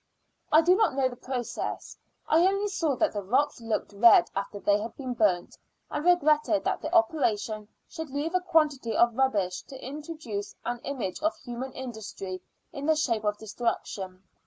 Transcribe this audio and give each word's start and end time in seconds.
I 0.51 0.63
do 0.63 0.75
not 0.75 0.95
know 0.95 1.07
the 1.09 1.15
process. 1.15 1.95
I 2.27 2.47
only 2.47 2.69
saw 2.69 2.95
that 2.95 3.13
the 3.13 3.21
rocks 3.21 3.61
looked 3.61 3.93
red 3.93 4.31
after 4.35 4.59
they 4.59 4.79
had 4.79 4.95
been 4.97 5.13
burnt, 5.13 5.55
and 5.91 6.03
regretted 6.03 6.63
that 6.63 6.81
the 6.81 6.91
operation 6.91 7.67
should 7.87 8.09
leave 8.09 8.33
a 8.33 8.41
quantity 8.41 8.97
of 8.97 9.13
rubbish 9.13 9.61
to 9.67 9.79
introduce 9.85 10.55
an 10.65 10.79
image 10.79 11.21
of 11.21 11.35
human 11.37 11.71
industry 11.73 12.41
in 12.73 12.87
the 12.87 12.95
shape 12.95 13.25
of 13.25 13.37
destruction. 13.37 14.23